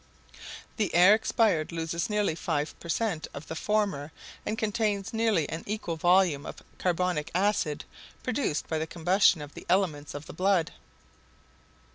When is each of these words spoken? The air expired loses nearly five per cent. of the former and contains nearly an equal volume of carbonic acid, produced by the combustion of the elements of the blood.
The 0.77 0.95
air 0.95 1.13
expired 1.13 1.71
loses 1.71 2.09
nearly 2.09 2.33
five 2.33 2.73
per 2.79 2.89
cent. 2.89 3.27
of 3.35 3.47
the 3.47 3.55
former 3.55 4.11
and 4.47 4.57
contains 4.57 5.13
nearly 5.13 5.47
an 5.49 5.61
equal 5.67 5.95
volume 5.95 6.43
of 6.43 6.63
carbonic 6.79 7.29
acid, 7.35 7.85
produced 8.23 8.67
by 8.67 8.79
the 8.79 8.87
combustion 8.87 9.43
of 9.43 9.53
the 9.53 9.67
elements 9.69 10.15
of 10.15 10.25
the 10.25 10.33
blood. 10.33 10.71